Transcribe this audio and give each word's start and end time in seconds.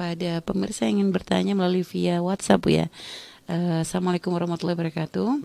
kepada 0.00 0.40
pemirsa 0.40 0.88
yang 0.88 1.04
ingin 1.04 1.12
bertanya 1.12 1.52
melalui 1.52 1.84
via 1.84 2.24
WhatsApp 2.24 2.64
ya. 2.72 2.88
Uh, 3.50 3.82
Assalamualaikum 3.82 4.30
warahmatullahi 4.30 4.78
wabarakatuh. 4.78 5.42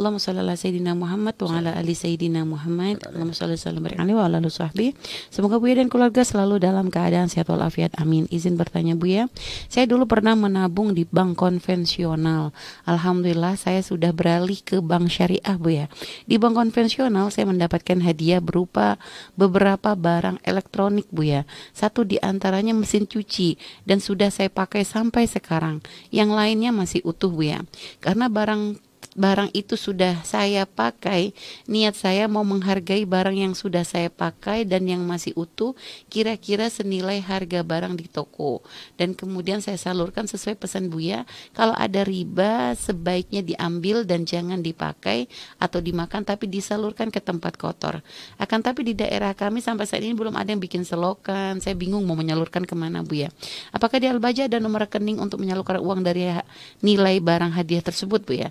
Allahumma 0.00 0.16
shalli 0.16 0.40
ala 0.40 0.56
sayyidina 0.56 0.96
Muhammad 0.96 1.36
wa 1.36 1.60
ala 1.60 1.76
ali 1.76 1.92
sayyidina 1.92 2.48
Muhammad. 2.48 3.04
Allahumma 3.04 3.36
shalli 3.36 3.60
sallam 3.60 3.84
wa 3.84 4.24
ala 4.24 4.40
sahbi. 4.48 4.96
Semoga 5.28 5.60
Buya 5.60 5.76
dan 5.76 5.92
keluarga 5.92 6.24
selalu 6.24 6.64
dalam 6.64 6.88
keadaan 6.88 7.28
sehat 7.28 7.52
walafiat. 7.52 7.92
Amin. 8.00 8.24
Izin 8.32 8.56
bertanya 8.56 8.96
Buya, 8.96 9.28
saya 9.68 9.84
dulu 9.84 10.08
pernah 10.08 10.32
menabung 10.32 10.96
di 10.96 11.04
bank 11.04 11.36
konvensional. 11.36 12.56
Alhamdulillah 12.88 13.60
saya 13.60 13.84
sudah 13.84 14.16
beralih 14.16 14.56
ke 14.64 14.80
bank 14.80 15.12
syariah 15.12 15.56
Buya. 15.60 15.92
Di 16.24 16.40
bank 16.40 16.56
konvensional 16.56 17.28
saya 17.28 17.52
mendapatkan 17.52 18.00
hadiah 18.00 18.40
berupa 18.40 18.96
beberapa 19.36 19.92
barang 19.92 20.40
elektronik 20.48 21.04
Buya. 21.12 21.44
Satu 21.76 22.08
di 22.08 22.16
antaranya 22.16 22.72
mesin 22.72 23.04
cuci 23.04 23.60
dan 23.84 24.00
sudah 24.00 24.32
saya 24.32 24.48
pakai 24.48 24.88
sampai 24.88 25.28
sekarang. 25.28 25.84
Yang 26.08 26.32
lainnya 26.32 26.72
masih 26.72 27.04
utuh 27.04 27.28
Bu 27.28 27.41
ya. 27.42 27.60
Karena 27.98 28.30
barang 28.30 28.91
barang 29.12 29.52
itu 29.52 29.76
sudah 29.76 30.24
saya 30.24 30.64
pakai, 30.64 31.36
niat 31.68 31.92
saya 31.96 32.24
mau 32.28 32.44
menghargai 32.44 33.04
barang 33.04 33.36
yang 33.36 33.52
sudah 33.52 33.84
saya 33.84 34.08
pakai 34.08 34.64
dan 34.64 34.88
yang 34.88 35.04
masih 35.04 35.36
utuh, 35.36 35.76
kira-kira 36.08 36.72
senilai 36.72 37.20
harga 37.20 37.60
barang 37.60 37.92
di 37.96 38.08
toko. 38.08 38.64
Dan 38.96 39.12
kemudian 39.12 39.60
saya 39.60 39.76
salurkan 39.76 40.24
sesuai 40.24 40.56
pesan 40.56 40.88
Buya, 40.88 41.28
kalau 41.52 41.76
ada 41.76 42.04
riba 42.04 42.72
sebaiknya 42.72 43.44
diambil 43.44 44.08
dan 44.08 44.24
jangan 44.24 44.64
dipakai 44.64 45.28
atau 45.60 45.84
dimakan 45.84 46.24
tapi 46.24 46.48
disalurkan 46.48 47.12
ke 47.12 47.20
tempat 47.20 47.60
kotor. 47.60 48.00
Akan 48.40 48.64
tapi 48.64 48.92
di 48.92 48.94
daerah 48.96 49.36
kami 49.36 49.60
sampai 49.60 49.84
saat 49.84 50.00
ini 50.00 50.16
belum 50.16 50.32
ada 50.32 50.48
yang 50.48 50.60
bikin 50.60 50.88
selokan, 50.88 51.60
saya 51.60 51.76
bingung 51.76 52.04
mau 52.08 52.16
menyalurkan 52.16 52.64
ke 52.64 52.72
mana 52.72 53.04
Buya. 53.04 53.28
Apakah 53.76 54.00
di 54.00 54.08
Albaja 54.08 54.48
ada 54.48 54.56
nomor 54.56 54.88
rekening 54.88 55.20
untuk 55.20 55.40
menyalurkan 55.44 55.84
uang 55.84 56.00
dari 56.00 56.32
nilai 56.80 57.20
barang 57.20 57.52
hadiah 57.52 57.84
tersebut 57.84 58.24
Bu 58.24 58.40
ya? 58.40 58.48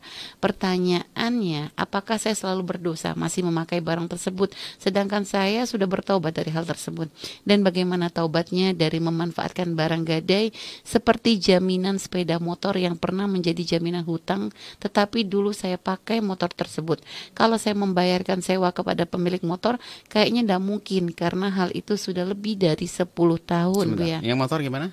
Pertanyaannya, 0.51 1.79
apakah 1.79 2.19
saya 2.19 2.35
selalu 2.35 2.75
berdosa 2.75 3.15
masih 3.15 3.47
memakai 3.47 3.79
barang 3.79 4.11
tersebut 4.11 4.51
sedangkan 4.83 5.23
saya 5.23 5.63
sudah 5.63 5.87
bertobat 5.87 6.35
dari 6.35 6.51
hal 6.51 6.67
tersebut? 6.67 7.07
Dan 7.47 7.63
bagaimana 7.63 8.11
taubatnya 8.11 8.75
dari 8.75 8.99
memanfaatkan 8.99 9.71
barang 9.79 10.03
gadai 10.03 10.51
seperti 10.83 11.39
jaminan 11.39 11.95
sepeda 12.03 12.35
motor 12.43 12.75
yang 12.75 12.99
pernah 12.99 13.31
menjadi 13.31 13.79
jaminan 13.79 14.03
hutang 14.03 14.51
tetapi 14.83 15.23
dulu 15.23 15.55
saya 15.55 15.79
pakai 15.79 16.19
motor 16.19 16.51
tersebut. 16.51 16.99
Kalau 17.31 17.55
saya 17.55 17.79
membayarkan 17.79 18.43
sewa 18.43 18.75
kepada 18.75 19.07
pemilik 19.07 19.39
motor 19.47 19.79
kayaknya 20.11 20.43
tidak 20.43 20.61
mungkin 20.67 21.15
karena 21.15 21.47
hal 21.47 21.71
itu 21.71 21.95
sudah 21.95 22.27
lebih 22.27 22.59
dari 22.59 22.91
10 22.91 23.07
tahun 23.47 23.85
Bu 23.95 24.03
ya. 24.03 24.19
Yang 24.19 24.35
motor 24.35 24.59
gimana? 24.59 24.91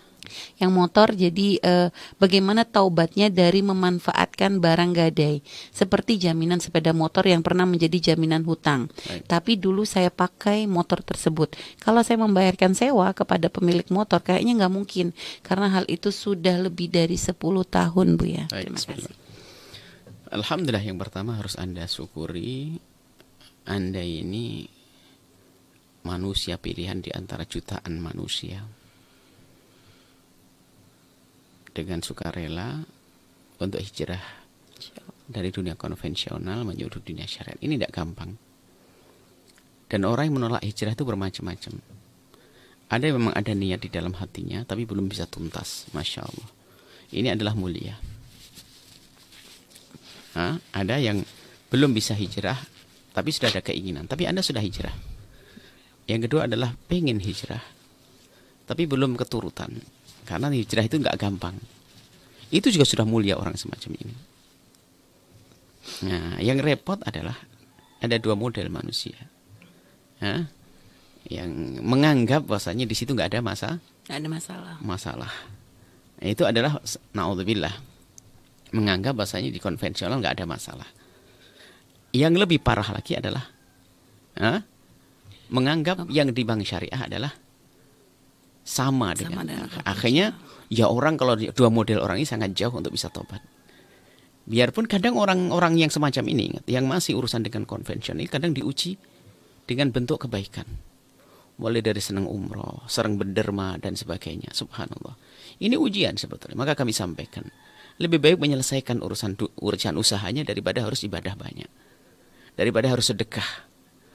Yang 0.57 0.71
motor 0.75 1.13
jadi 1.13 1.49
eh, 1.61 1.89
bagaimana 2.17 2.65
taubatnya 2.65 3.29
dari 3.29 3.61
memanfaatkan 3.65 4.59
barang 4.59 4.91
gadai 4.95 5.41
seperti 5.71 6.19
jaminan 6.19 6.59
sepeda 6.59 6.93
motor 6.93 7.25
yang 7.27 7.41
pernah 7.45 7.65
menjadi 7.65 8.13
jaminan 8.13 8.45
hutang. 8.45 8.89
Baik. 9.07 9.27
Tapi 9.27 9.53
dulu 9.59 9.83
saya 9.85 10.09
pakai 10.13 10.69
motor 10.69 11.01
tersebut. 11.05 11.55
Kalau 11.83 12.01
saya 12.03 12.21
membayarkan 12.21 12.73
sewa 12.73 13.11
kepada 13.13 13.49
pemilik 13.49 13.87
motor 13.93 14.21
kayaknya 14.23 14.65
nggak 14.65 14.73
mungkin 14.73 15.07
karena 15.43 15.69
hal 15.73 15.85
itu 15.89 16.11
sudah 16.11 16.57
lebih 16.59 16.89
dari 16.93 17.17
10 17.17 17.35
tahun 17.69 18.07
Bu 18.17 18.25
ya. 18.27 18.45
Baik, 18.49 18.73
Terima 18.73 18.81
kasih. 18.81 19.29
Alhamdulillah 20.29 20.85
yang 20.85 21.01
pertama 21.01 21.41
harus 21.41 21.57
Anda 21.57 21.89
syukuri 21.89 22.77
Anda 23.65 24.05
ini 24.05 24.69
manusia 26.05 26.61
pilihan 26.61 27.01
di 27.01 27.09
antara 27.13 27.49
jutaan 27.49 27.97
manusia 27.97 28.61
dengan 31.73 32.01
sukarela 32.01 32.83
untuk 33.59 33.81
hijrah 33.83 34.23
dari 35.29 35.53
dunia 35.53 35.77
konvensional 35.77 36.65
menuju 36.65 37.05
dunia 37.05 37.29
syariat. 37.29 37.61
Ini 37.61 37.77
tidak 37.77 37.93
gampang. 37.93 38.33
Dan 39.89 40.05
orang 40.05 40.29
yang 40.29 40.37
menolak 40.41 40.65
hijrah 40.65 40.93
itu 40.93 41.05
bermacam-macam. 41.05 41.81
Ada 42.89 43.05
yang 43.13 43.17
memang 43.21 43.37
ada 43.37 43.53
niat 43.53 43.85
di 43.85 43.93
dalam 43.93 44.17
hatinya, 44.17 44.65
tapi 44.65 44.89
belum 44.89 45.09
bisa 45.09 45.29
tuntas. 45.29 45.89
Masya 45.93 46.25
Allah. 46.25 46.49
Ini 47.13 47.37
adalah 47.37 47.53
mulia. 47.53 47.97
Nah, 50.37 50.57
ada 50.73 50.97
yang 50.97 51.21
belum 51.69 51.93
bisa 51.93 52.17
hijrah, 52.17 52.57
tapi 53.13 53.33
sudah 53.33 53.53
ada 53.53 53.61
keinginan. 53.65 54.09
Tapi 54.09 54.25
Anda 54.29 54.41
sudah 54.41 54.61
hijrah. 54.65 54.93
Yang 56.09 56.29
kedua 56.29 56.49
adalah 56.49 56.73
pengen 56.89 57.21
hijrah, 57.21 57.61
tapi 58.65 58.89
belum 58.89 59.17
keturutan. 59.21 59.98
Karena 60.29 60.53
hijrah 60.53 60.85
itu 60.85 61.01
nggak 61.01 61.17
gampang. 61.17 61.57
Itu 62.53 62.69
juga 62.69 62.85
sudah 62.85 63.09
mulia 63.09 63.41
orang 63.41 63.57
semacam 63.57 63.97
ini. 63.97 64.17
Nah, 66.05 66.37
yang 66.45 66.61
repot 66.61 67.01
adalah 67.01 67.33
ada 68.05 68.17
dua 68.21 68.37
model 68.37 68.69
manusia. 68.69 69.17
Hah? 70.21 70.45
Yang 71.25 71.81
menganggap 71.81 72.45
bahwasanya 72.45 72.85
di 72.85 72.93
situ 72.93 73.17
nggak 73.17 73.33
ada 73.33 73.41
masa 73.41 73.81
Gak 74.09 74.25
ada 74.25 74.29
masalah. 74.33 74.75
Masalah. 74.81 75.33
Nah, 76.17 76.29
itu 76.33 76.49
adalah 76.49 76.81
naudzubillah. 77.13 77.77
Menganggap 78.73 79.13
bahwasanya 79.13 79.53
di 79.53 79.61
konvensional 79.61 80.17
nggak 80.17 80.41
ada 80.41 80.47
masalah. 80.49 80.89
Yang 82.17 82.41
lebih 82.41 82.59
parah 82.65 82.89
lagi 82.89 83.21
adalah 83.21 83.45
hah? 84.41 84.65
menganggap 85.53 86.09
yang 86.09 86.33
di 86.33 86.45
bank 86.45 86.65
syariah 86.65 87.05
adalah 87.05 87.33
sama, 88.69 89.17
sama 89.17 89.17
dengan, 89.17 89.45
dengan 89.49 89.69
akhirnya 89.89 90.37
ya 90.69 90.93
orang 90.93 91.17
kalau 91.17 91.33
dua 91.41 91.73
model 91.73 92.05
orang 92.05 92.21
ini 92.21 92.29
sangat 92.29 92.53
jauh 92.53 92.77
untuk 92.77 92.93
bisa 92.93 93.09
tobat. 93.09 93.41
Biarpun 94.49 94.89
kadang 94.89 95.17
orang-orang 95.17 95.77
yang 95.77 95.93
semacam 95.93 96.25
ini 96.29 96.57
yang 96.69 96.89
masih 96.89 97.17
urusan 97.17 97.45
dengan 97.45 97.69
konvensional 97.69 98.25
kadang 98.29 98.53
diuji 98.53 98.97
dengan 99.69 99.93
bentuk 99.93 100.25
kebaikan. 100.25 100.65
Mulai 101.59 101.83
dari 101.83 101.99
senang 101.99 102.25
umroh, 102.31 102.87
sering 102.89 103.19
berderma 103.19 103.77
dan 103.83 103.99
sebagainya. 103.99 104.55
Subhanallah. 104.55 105.19
Ini 105.59 105.75
ujian 105.75 106.15
sebetulnya. 106.15 106.55
Maka 106.55 106.79
kami 106.79 106.95
sampaikan. 106.95 107.45
Lebih 107.99 108.23
baik 108.23 108.39
menyelesaikan 108.39 109.03
urusan 109.03 109.35
urusan 109.59 109.99
usahanya 109.99 110.47
daripada 110.47 110.87
harus 110.87 111.03
ibadah 111.03 111.35
banyak. 111.35 111.67
Daripada 112.55 112.95
harus 112.95 113.11
sedekah. 113.11 113.67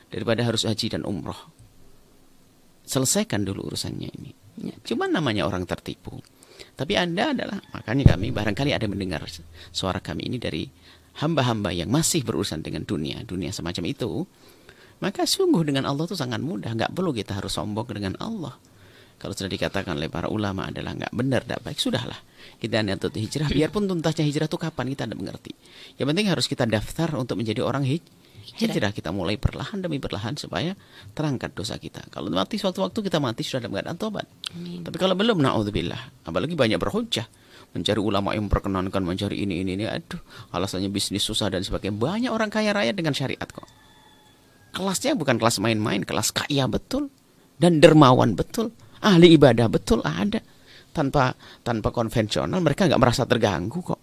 Daripada 0.07 0.47
harus 0.47 0.63
haji 0.63 0.97
dan 0.97 1.03
umroh. 1.03 1.51
Selesaikan 2.87 3.43
dulu 3.43 3.75
urusannya 3.75 4.07
ini. 4.07 4.42
Ya, 4.61 4.75
cuma 4.85 5.09
namanya 5.09 5.49
orang 5.49 5.65
tertipu. 5.65 6.21
Tapi 6.73 6.93
Anda 6.97 7.33
adalah, 7.33 7.57
makanya 7.73 8.17
kami 8.17 8.33
barangkali 8.33 8.73
ada 8.73 8.85
mendengar 8.89 9.25
suara 9.73 10.01
kami 10.01 10.29
ini 10.29 10.37
dari 10.37 10.65
hamba-hamba 11.21 11.69
yang 11.73 11.89
masih 11.89 12.25
berurusan 12.25 12.65
dengan 12.65 12.85
dunia, 12.85 13.21
dunia 13.25 13.53
semacam 13.53 13.83
itu. 13.89 14.25
Maka 15.01 15.25
sungguh 15.27 15.61
dengan 15.67 15.89
Allah 15.89 16.05
itu 16.07 16.17
sangat 16.17 16.39
mudah, 16.39 16.73
nggak 16.73 16.93
perlu 16.93 17.11
kita 17.11 17.37
harus 17.37 17.53
sombong 17.53 17.89
dengan 17.91 18.13
Allah. 18.21 18.55
Kalau 19.19 19.33
sudah 19.35 19.51
dikatakan 19.51 19.95
oleh 19.95 20.09
para 20.09 20.27
ulama 20.27 20.67
adalah 20.67 20.95
nggak 20.97 21.13
benar, 21.13 21.41
tidak 21.45 21.61
baik, 21.63 21.79
sudahlah. 21.79 22.19
Kita 22.59 22.83
niat 22.83 23.03
hijrah, 23.03 23.47
biarpun 23.51 23.87
tuntasnya 23.87 24.25
hijrah 24.25 24.47
itu 24.51 24.57
kapan 24.59 24.85
kita 24.95 25.03
tidak 25.07 25.19
mengerti. 25.19 25.51
Yang 25.99 26.07
penting 26.11 26.27
harus 26.27 26.45
kita 26.47 26.63
daftar 26.67 27.09
untuk 27.15 27.39
menjadi 27.39 27.63
orang 27.63 27.85
hijrah 27.85 28.22
Hijrah 28.43 28.91
kita 28.91 29.15
mulai 29.15 29.39
perlahan 29.39 29.79
demi 29.79 30.03
perlahan 30.03 30.35
supaya 30.35 30.75
terangkat 31.15 31.55
dosa 31.55 31.79
kita. 31.79 32.03
Kalau 32.11 32.27
mati 32.29 32.59
suatu 32.59 32.83
waktu 32.83 32.99
kita 32.99 33.23
mati 33.23 33.41
sudah 33.41 33.65
dalam 33.65 33.73
keadaan 33.79 33.97
tobat. 33.97 34.27
Amin. 34.53 34.83
Tapi 34.83 34.99
kalau 34.99 35.15
belum, 35.15 35.39
naudzubillah. 35.39 36.27
Apalagi 36.27 36.53
banyak 36.53 36.77
berhujah 36.77 37.25
mencari 37.73 37.97
ulama 37.97 38.37
yang 38.37 38.45
memperkenankan 38.47 39.01
mencari 39.01 39.41
ini 39.41 39.65
ini 39.65 39.73
ini. 39.75 39.85
Aduh 39.89 40.21
alasannya 40.53 40.93
bisnis 40.93 41.25
susah 41.25 41.49
dan 41.49 41.65
sebagainya. 41.65 41.97
Banyak 41.97 42.31
orang 42.31 42.53
kaya 42.53 42.71
raya 42.71 42.93
dengan 42.93 43.17
syariat 43.17 43.49
kok. 43.49 43.65
Kelasnya 44.73 45.17
bukan 45.17 45.37
kelas 45.37 45.57
main-main 45.61 46.05
kelas 46.05 46.33
kaya 46.33 46.69
betul. 46.69 47.09
Dan 47.57 47.81
dermawan 47.81 48.37
betul. 48.37 48.73
Ahli 49.01 49.33
ibadah 49.35 49.67
betul 49.69 50.05
ada. 50.05 50.41
Tanpa 50.93 51.33
tanpa 51.65 51.89
konvensional 51.89 52.62
mereka 52.62 52.85
nggak 52.85 53.01
merasa 53.01 53.25
terganggu 53.25 53.81
kok. 53.81 54.01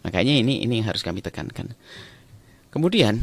Makanya 0.00 0.32
ini 0.40 0.64
ini 0.64 0.80
yang 0.80 0.88
harus 0.88 1.04
kami 1.04 1.20
tekankan. 1.20 1.76
Kemudian 2.72 3.20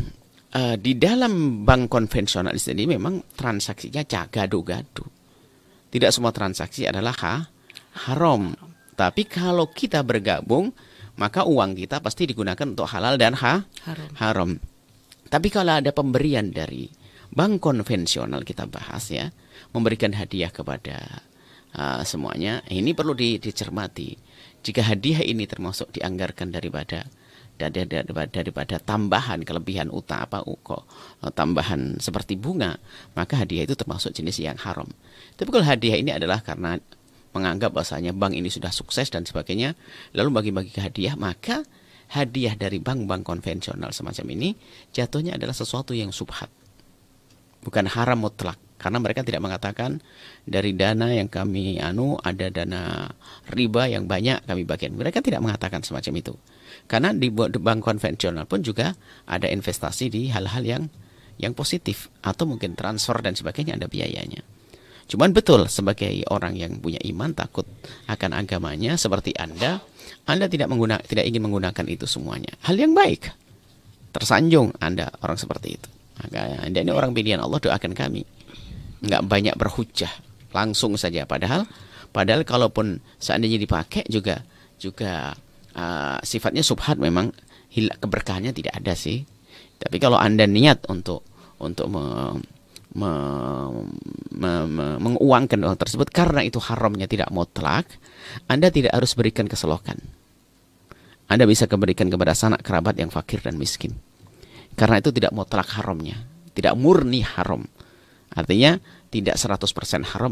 uh, 0.57 0.75
di 0.75 0.97
dalam 0.97 1.61
bank 1.61 1.93
konvensional 1.93 2.57
ini 2.57 2.89
memang 2.89 3.21
transaksinya 3.37 4.01
gado-gado. 4.03 5.05
Tidak 5.87 6.11
semua 6.11 6.33
transaksi 6.33 6.83
adalah 6.89 7.15
ha, 7.23 7.35
haram. 8.09 8.51
Tapi 8.97 9.23
kalau 9.29 9.69
kita 9.69 10.01
bergabung, 10.01 10.73
maka 11.21 11.45
uang 11.45 11.77
kita 11.77 12.01
pasti 12.01 12.27
digunakan 12.27 12.65
untuk 12.65 12.89
halal 12.89 13.15
dan 13.15 13.37
ha, 13.37 13.63
haram. 13.87 14.11
haram. 14.19 14.51
Tapi 15.27 15.47
kalau 15.53 15.79
ada 15.79 15.91
pemberian 15.95 16.51
dari 16.51 16.89
bank 17.31 17.63
konvensional 17.63 18.43
kita 18.43 18.67
bahas 18.67 19.07
ya, 19.13 19.31
memberikan 19.71 20.11
hadiah 20.11 20.51
kepada 20.51 21.23
uh, 21.77 22.01
semuanya, 22.03 22.63
ini 22.67 22.91
perlu 22.91 23.15
di, 23.15 23.39
dicermati. 23.39 24.15
Jika 24.59 24.83
hadiah 24.83 25.23
ini 25.23 25.47
termasuk 25.47 25.95
dianggarkan 25.95 26.51
daripada 26.51 27.07
daripada, 27.57 28.29
daripada 28.29 28.75
tambahan 28.77 29.41
kelebihan 29.41 29.89
utama 29.89 30.29
apa 30.29 30.45
kok 30.45 30.85
eh, 31.25 31.31
tambahan 31.33 31.97
seperti 31.97 32.37
bunga 32.37 32.77
maka 33.17 33.41
hadiah 33.41 33.65
itu 33.65 33.73
termasuk 33.73 34.13
jenis 34.13 34.39
yang 34.39 34.57
haram 34.61 34.87
tapi 35.35 35.49
kalau 35.49 35.65
hadiah 35.65 35.97
ini 35.97 36.13
adalah 36.13 36.41
karena 36.45 36.77
menganggap 37.37 37.69
bahasanya 37.69 38.17
bank 38.17 38.33
ini 38.33 38.49
sudah 38.49 38.73
sukses 38.73 39.13
dan 39.13 39.21
sebagainya, 39.21 39.77
lalu 40.17 40.29
bagi-bagi 40.33 40.73
hadiah, 40.81 41.13
maka 41.13 41.61
hadiah 42.17 42.57
dari 42.57 42.81
bank-bank 42.81 43.21
konvensional 43.21 43.93
semacam 43.93 44.25
ini 44.33 44.57
jatuhnya 44.95 45.37
adalah 45.37 45.53
sesuatu 45.53 45.93
yang 45.93 46.09
subhat. 46.09 46.49
Bukan 47.67 47.91
haram 47.91 48.23
mutlak. 48.23 48.55
Karena 48.77 49.01
mereka 49.01 49.25
tidak 49.25 49.41
mengatakan 49.41 49.99
dari 50.45 50.71
dana 50.77 51.09
yang 51.09 51.27
kami 51.27 51.81
anu 51.81 52.15
ada 52.21 52.47
dana 52.53 53.09
riba 53.49 53.89
yang 53.89 54.05
banyak 54.05 54.45
kami 54.45 54.63
bagian. 54.63 54.93
Mereka 54.95 55.19
tidak 55.19 55.43
mengatakan 55.43 55.81
semacam 55.83 56.13
itu. 56.23 56.33
Karena 56.85 57.11
di 57.11 57.27
bank 57.33 57.81
konvensional 57.83 58.45
pun 58.45 58.61
juga 58.61 58.93
ada 59.25 59.49
investasi 59.49 60.13
di 60.13 60.21
hal-hal 60.29 60.63
yang 60.63 60.83
yang 61.41 61.57
positif 61.57 62.07
atau 62.21 62.45
mungkin 62.45 62.77
transfer 62.77 63.17
dan 63.19 63.33
sebagainya 63.33 63.75
ada 63.75 63.89
biayanya. 63.89 64.45
Cuman 65.09 65.33
betul 65.33 65.65
sebagai 65.71 66.11
orang 66.29 66.53
yang 66.53 66.77
punya 66.77 67.01
iman 67.11 67.33
takut 67.33 67.65
akan 68.11 68.31
agamanya 68.37 68.99
seperti 68.99 69.33
Anda, 69.39 69.81
Anda 70.29 70.51
tidak 70.51 70.69
menggunakan 70.69 71.01
tidak 71.01 71.25
ingin 71.25 71.43
menggunakan 71.49 71.85
itu 71.89 72.05
semuanya. 72.05 72.53
Hal 72.61 72.77
yang 72.77 72.93
baik. 72.93 73.31
Tersanjung 74.13 74.75
Anda 74.77 75.09
orang 75.23 75.39
seperti 75.39 75.81
itu. 75.81 75.96
Maka 76.17 76.65
ini 76.65 76.91
orang 76.91 77.13
pilihan 77.13 77.41
Allah 77.41 77.61
doakan 77.61 77.93
kami. 77.93 78.25
Enggak 79.05 79.21
banyak 79.29 79.55
berhujah, 79.55 80.09
langsung 80.49 80.97
saja 80.97 81.29
padahal 81.29 81.69
padahal 82.09 82.41
kalaupun 82.41 82.97
seandainya 83.21 83.61
dipakai 83.61 84.09
juga 84.09 84.41
juga 84.81 85.37
uh, 85.77 86.17
sifatnya 86.25 86.65
subhat 86.65 86.97
memang 86.97 87.29
keberkahannya 87.77 88.57
tidak 88.57 88.73
ada 88.73 88.97
sih. 88.97 89.21
Tapi 89.77 90.01
kalau 90.01 90.17
Anda 90.17 90.49
niat 90.49 90.89
untuk 90.89 91.21
untuk 91.61 91.85
me, 91.93 92.33
me, 92.97 93.11
me, 94.33 94.51
me, 94.65 94.85
menguangkan 94.97 95.61
uang 95.61 95.77
tersebut 95.77 96.09
karena 96.09 96.41
itu 96.41 96.57
haramnya 96.57 97.05
tidak 97.05 97.29
mutlak, 97.29 97.85
Anda 98.49 98.73
tidak 98.73 98.97
harus 98.97 99.13
berikan 99.13 99.45
keselokan. 99.45 100.01
Anda 101.27 101.43
bisa 101.45 101.69
keberikan 101.69 102.09
kepada 102.09 102.33
sanak 102.33 102.63
kerabat 102.63 102.97
yang 102.97 103.11
fakir 103.11 103.43
dan 103.43 103.59
miskin. 103.59 103.93
Karena 104.77 105.01
itu 105.01 105.09
tidak 105.09 105.33
mutlak 105.33 105.73
haramnya, 105.73 106.21
tidak 106.53 106.77
murni 106.77 107.25
haram. 107.25 107.65
Artinya 108.37 108.77
tidak 109.09 109.35
100% 109.41 110.05
haram, 110.13 110.31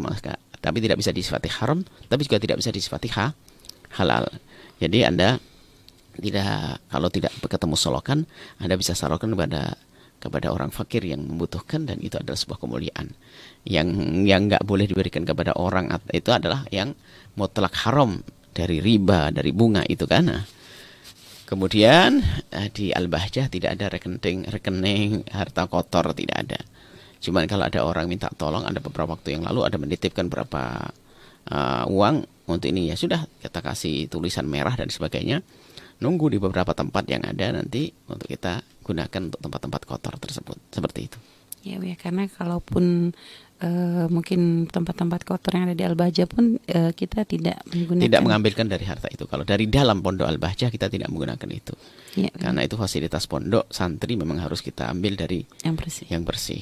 tapi 0.61 0.77
tidak 0.85 1.01
bisa 1.01 1.09
disifati 1.09 1.49
haram, 1.49 1.81
tapi 2.05 2.29
juga 2.29 2.37
tidak 2.37 2.61
bisa 2.61 2.69
disifati 2.69 3.09
ha, 3.17 3.33
halal. 3.97 4.29
Jadi 4.77 5.01
Anda 5.01 5.41
tidak 6.21 6.85
kalau 6.87 7.09
tidak 7.09 7.33
ketemu 7.41 7.75
solokan, 7.75 8.19
Anda 8.61 8.77
bisa 8.77 8.93
salurkan 8.93 9.33
kepada 9.33 9.75
kepada 10.19 10.49
orang 10.49 10.73
fakir 10.73 11.05
yang 11.05 11.21
membutuhkan 11.21 11.85
dan 11.85 12.01
itu 12.01 12.17
adalah 12.17 12.39
sebuah 12.39 12.59
kemuliaan. 12.61 13.13
Yang 13.67 13.87
yang 14.25 14.41
nggak 14.49 14.63
boleh 14.65 14.85
diberikan 14.89 15.21
kepada 15.21 15.53
orang 15.53 15.91
itu 16.09 16.29
adalah 16.33 16.65
yang 16.69 16.93
mutlak 17.37 17.73
haram. 17.85 18.21
Dari 18.55 18.79
riba 18.79 19.35
dari 19.35 19.51
bunga 19.51 19.83
itu 19.83 20.07
kan? 20.07 20.31
Nah, 20.31 20.43
kemudian 21.45 22.21
eh, 22.51 22.69
di 22.73 22.89
al 22.91 23.07
bahjah 23.09 23.47
tidak 23.49 23.77
ada 23.79 23.89
rekening 23.89 24.49
rekening 24.49 25.25
harta 25.29 25.69
kotor 25.69 26.11
tidak 26.17 26.37
ada. 26.45 26.59
Cuman 27.21 27.49
kalau 27.49 27.65
ada 27.65 27.81
orang 27.81 28.05
minta 28.05 28.29
tolong 28.33 28.65
ada 28.65 28.77
beberapa 28.77 29.17
waktu 29.17 29.39
yang 29.39 29.47
lalu 29.49 29.65
ada 29.65 29.81
menitipkan 29.81 30.29
berapa 30.29 30.93
uh, 31.49 31.85
uang 31.89 32.21
untuk 32.45 32.69
ini 32.69 32.93
ya 32.93 32.95
sudah 32.99 33.25
kita 33.41 33.65
kasih 33.65 34.05
tulisan 34.09 34.45
merah 34.45 34.77
dan 34.77 34.93
sebagainya. 34.93 35.41
Nunggu 35.95 36.27
di 36.27 36.37
beberapa 36.37 36.75
tempat 36.75 37.07
yang 37.07 37.23
ada 37.23 37.55
nanti 37.55 37.89
untuk 38.11 38.27
kita 38.27 38.61
gunakan 38.83 39.31
untuk 39.31 39.41
tempat-tempat 39.41 39.81
kotor 39.87 40.13
tersebut. 40.21 40.57
Seperti 40.69 40.99
itu. 41.07 41.17
Ya, 41.65 41.81
ya 41.81 41.97
karena 41.97 42.29
kalaupun 42.29 43.17
uh, 43.65 44.05
mungkin 44.13 44.69
tempat-tempat 44.69 45.25
kotor 45.25 45.57
yang 45.57 45.65
ada 45.65 45.75
di 45.75 45.81
Al-Bahjah 45.81 46.29
pun 46.29 46.61
uh, 46.61 46.91
kita 46.93 47.25
tidak 47.25 47.65
menggunakan 47.73 48.05
tidak 48.05 48.21
mengambilkan 48.21 48.65
dari 48.69 48.85
harta 48.85 49.09
itu. 49.09 49.25
Kalau 49.25 49.41
dari 49.41 49.65
dalam 49.65 50.05
pondok 50.05 50.29
Al-Bahjah 50.29 50.69
kita 50.69 50.93
tidak 50.93 51.09
menggunakan 51.09 51.49
itu. 51.49 51.73
Ya, 52.15 52.29
karena 52.31 52.61
itu 52.63 52.77
fasilitas 52.77 53.25
pondok 53.25 53.65
santri 53.73 54.13
memang 54.13 54.39
harus 54.39 54.61
kita 54.61 54.87
ambil 54.93 55.17
dari 55.17 55.41
yang 55.65 55.73
bersih. 55.73 56.05
Yang 56.07 56.23
bersih. 56.29 56.61